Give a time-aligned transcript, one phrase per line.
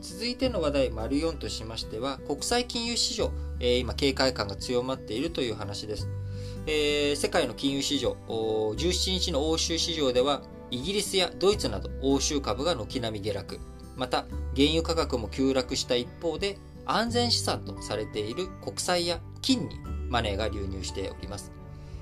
[0.00, 6.08] 続いての話題、丸4としましては、国際金融市場、えー、今、警戒感が強まっているという話です。
[6.66, 13.58] えー、世界の金融市場、17日の欧州市場では、イギリスやドイツなど欧州株が軒並み下落。
[13.96, 19.76] また、原油価格も急落した一方で、安全資産とされている国債や金に
[20.08, 21.57] マネーが流入しております。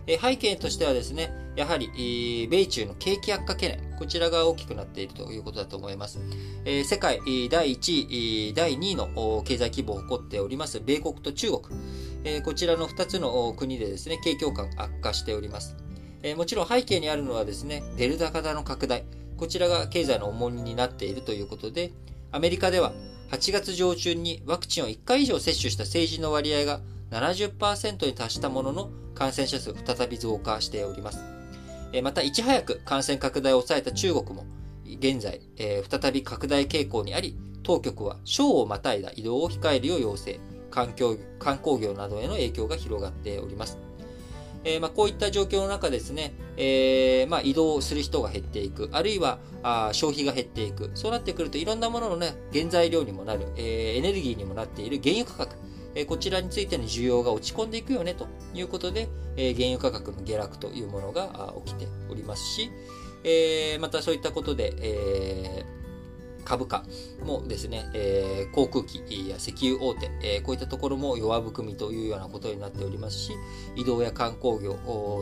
[0.07, 6.21] 背景としてはですね、やはり、米中の景気悪化懸念、こちらが大きくなっているということだと思います。
[6.85, 7.19] 世界
[7.51, 12.43] 第1位、第2位の経済規模を誇っております、米国と中国。
[12.43, 15.77] こちらの2つの国でですね、景況感悪化しております。
[16.37, 19.05] もちろん背景にあるのはですね、デルタ型の拡大。
[19.37, 21.93] こちらが経済の重荷になっているということで、
[22.31, 22.93] アメリカでは
[23.31, 31.25] 8月上旬にワクチンを1回以上接種した成人の割合が70%に達したものの感染者数再び増加しております。
[32.03, 34.45] また、いち早く感染拡大を抑えた中国も、
[35.01, 35.41] 現在、
[35.89, 40.39] 再び拡大傾向にあり、当局は省をまたいだ移動を控えるよう要請、
[40.71, 43.79] 環境観光業などへの影響が広がっております。
[44.65, 55.57] えー、まあ、こういった状況の中ですね、えー、まあ、移動する人が減っていく、あるいはあ消費が減っていく、そうなってくるといろんなもののね、原材料にもなる、えー、エネルギーにもなっている原油価格、
[55.97, 62.71] えこちらについての需要が落ち込んでいくよねということで、え原油価格の下落というものが起きておりますし、
[63.25, 65.65] えまたそういったことで、
[66.47, 66.85] 株価
[67.23, 73.33] もですね、えー、航空機や石油大手、えー、こういったところも弱含みというようなことになっておりますし、
[73.75, 74.79] 移動や観光業、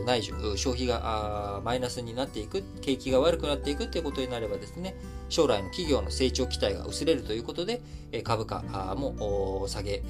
[0.06, 4.94] 内需、消費がマイナスになっていく、景気が悪くなっていくということになればですね、
[5.28, 7.80] 将来の企業の成長期待が薄れるということで、
[8.22, 8.62] 株価
[8.96, 10.02] も下げ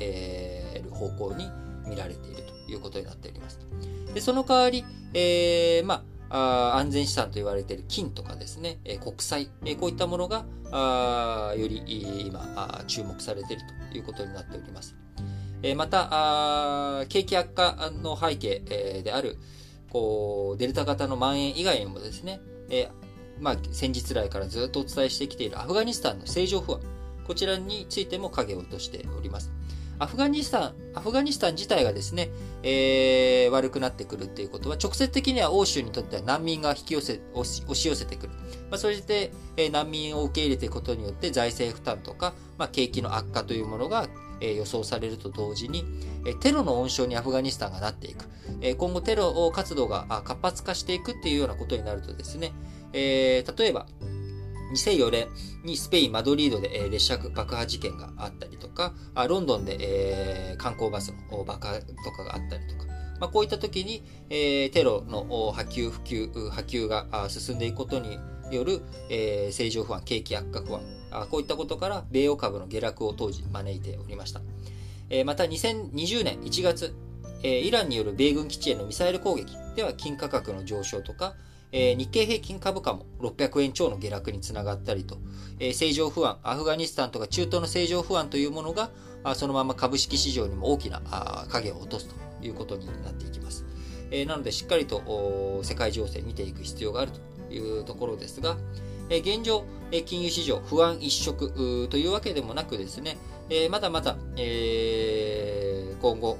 [0.82, 1.48] る方向に
[1.88, 3.60] 見られているということになっております。
[4.12, 14.96] でその代わり、えー、まああ安全資産と言われている金とかですね、え国債、えこういったものがあより今あ注目されているということになっております。
[15.62, 19.38] えまた、景気悪化の背景、えである
[19.90, 22.90] こうデルタ型の蔓延以外にもですね、え
[23.38, 26.80] まあ、先日来からずっとお伝えしてきているアフガニスタンの政情不安、
[27.24, 29.52] こちらについても影を落としております。
[29.98, 32.30] アフガニスタン、アフガニスタン自体がですね、
[32.62, 38.32] えー、悪くなってくるっていうことは、直接的には欧州にとっては難民が引き寄せ、押し寄せてくる。
[38.70, 44.08] まあ、それで、えー、難民を受け入れていくことによって財政負担とか、まあ、景気の悪化というものが、
[44.40, 45.84] えー、予想されると同時に、
[46.26, 48.24] えー、テロの温床にアフガニスタンがなっていく。
[48.60, 52.52] えー、今後テロ活動が活発化していくっていうようなことになるとですね、
[52.92, 53.86] えー、例えば、
[54.72, 55.28] 2004年
[55.64, 58.94] にスペイン・マドリードで、列車爆破事件があったりとか、
[59.28, 62.84] ロンドンで、観光バスの爆破とかがあったりとか、
[63.20, 68.18] まあ、こういった時に、テロの波及、普及、波及が進んでいくことに
[68.50, 70.82] よる、え政情不安、景気悪化不安、
[71.30, 74.40] こういったことから米欧株の下落を当時招いておりました。
[75.24, 76.94] また2020年1月、
[77.42, 81.34] イランによる米軍基地へのミサイル攻撃では金価格の上昇とか、
[81.76, 85.18] え、日経平均株価も600円超の下落につながったりと、
[85.58, 88.90] えー、正常不安、アフガニスタンとか中東の正常不安というものが、
[89.24, 92.14] あそのまま株式市場にも大きなあ影を落とすと
[92.46, 93.64] いうことになっていきます。
[94.12, 97.10] え、なので、しっかりと世界情勢見ていく必要がある
[97.48, 98.56] というところですが、
[99.10, 103.18] え現状、え金融市場不安一色というわけでもなくですね、
[103.50, 106.38] えまだまだ、え今後、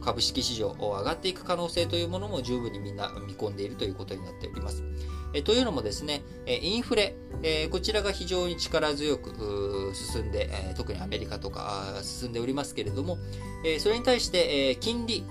[0.00, 4.82] 株式市場上がっていく可能性というものも十分にみんな見込んでいるということになっております。
[5.32, 13.18] えというのもですね、インフレ、えこちらが非常に力強く進んで、え特にアメリカとか進んでおりますけれども、
[13.64, 15.24] えそれに対して、え金利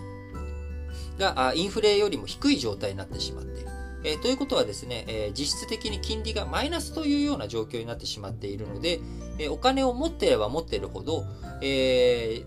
[1.18, 3.70] がインフレよりも低い状態になってしまっている。
[4.04, 9.02] えー、ということはですね、えー、実質的に金利がマイナスというような状況になってしまっているので、
[9.38, 11.26] えー、お金を持っていれば持っているほど、
[11.62, 12.44] え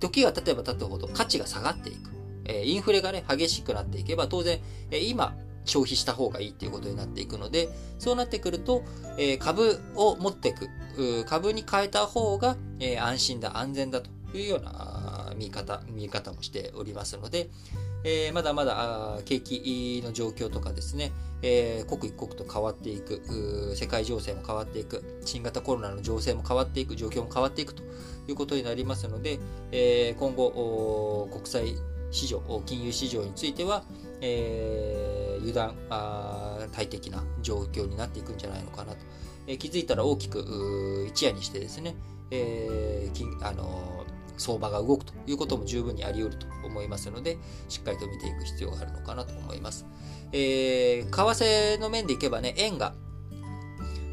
[0.00, 2.10] 時が経てば経つほど価値が下がっていく。
[2.48, 5.34] えインフレがね、激しくなっていけば、当然、え今、
[5.64, 7.68] 消費した方がいいっていうことになっていくので、
[7.98, 8.82] そうなってくると、
[9.18, 17.50] え株を持っていく、株に変えた方が、え安心だ、安全だというような見方、見方もしておりますので、
[18.04, 21.12] えー、まだまだ景気の状況とかですね、
[21.48, 23.22] えー、刻一刻と変わっていく、
[23.76, 27.84] 世界情勢も変わっていく、新型コロナの情勢も変わっていく、状況も変わっていくと
[28.26, 29.38] いうことになりますので、
[29.70, 31.76] えー、今後、国際
[32.10, 33.84] 市場、金融市場については、
[34.20, 38.98] えー、油断あ、大敵な状況になっていくんじゃないのかなと。
[39.46, 41.94] えー、気づいたら大きく一夜にしてですね、
[42.32, 44.04] えー、金あの
[44.36, 47.38] 相場が動くということも十分にあり得ると思いますので、
[47.68, 49.86] しっかりと見ていく必要があるのかなと思います。
[50.32, 52.94] えー、為替の面でいけばね、円が、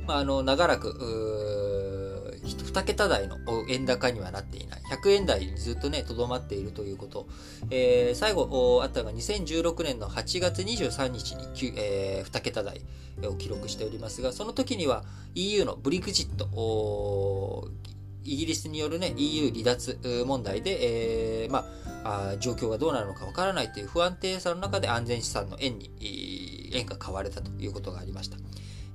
[0.08, 0.94] まあ、あの、長らく、
[2.44, 3.38] 2桁台の
[3.70, 4.82] 円高にはなっていない。
[4.92, 7.28] 100円台にずっとね、とどまっているということ。
[7.70, 12.82] えー、最後あったのが2016年の8月23日に、えー、2桁台
[13.28, 15.04] を記録しておりますが、その時には
[15.36, 17.70] EU のブリグジット、
[18.26, 21.66] イギリスによるね、EU 離脱問題で、えー、ま
[22.04, 25.92] あ、状況がどうなるのかわからないという不安定さの中で安全資産の円に、
[26.74, 28.38] 円が買われたということがありました。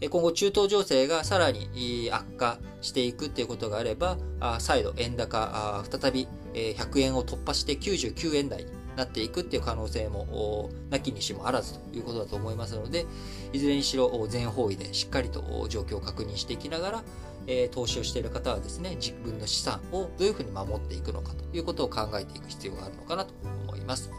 [0.01, 4.17] 今後中東情勢がさらに悪化していくっていうことがあれば、
[4.61, 13.07] 再度円高、再び100円を突破して99円台になっていくっていう可能性もなきにしもあらずということだと思いますので、
[13.53, 17.05] いずれにしろ全方位でしっかりと状況を確認していきながら、
[17.49, 23.33] え投資をしている方はですね、自分の資産をどういうふうに守っていくのかということを考えていく必要があるのかなと
[23.67, 24.11] 思います。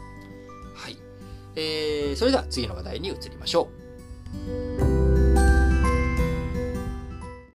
[0.74, 0.98] はい。
[1.54, 3.68] えー、それでは次の話題に移りましょ
[4.36, 4.69] う。